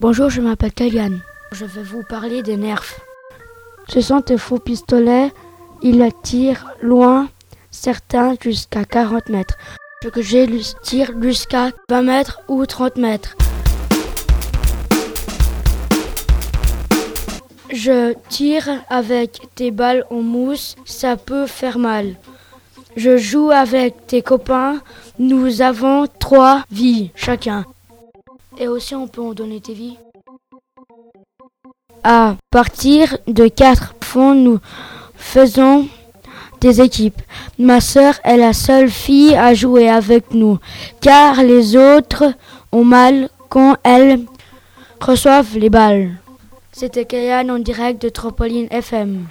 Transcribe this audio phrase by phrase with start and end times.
[0.00, 1.10] Bonjour, je m'appelle Kayan.
[1.50, 2.94] Je vais vous parler des nerfs.
[3.88, 5.32] Ce sont des faux pistolets.
[5.82, 7.28] Ils tirent loin,
[7.72, 9.56] certains jusqu'à 40 mètres.
[10.04, 10.48] Ce que j'ai
[10.84, 13.36] tire jusqu'à 20 mètres ou 30 mètres.
[17.72, 22.14] Je tire avec des balles en mousse, ça peut faire mal.
[22.96, 24.80] Je joue avec tes copains,
[25.18, 27.64] nous avons trois vies chacun.
[28.58, 29.96] Et aussi on peut en donner tes vies.
[32.02, 34.58] À partir de quatre fonds, nous
[35.14, 35.88] faisons
[36.60, 37.20] des équipes.
[37.58, 40.58] Ma sœur est la seule fille à jouer avec nous,
[41.00, 42.24] car les autres
[42.72, 44.20] ont mal quand elles
[45.00, 46.16] reçoivent les balles.
[46.72, 49.26] C'était Kayan en direct de Tropoline FM.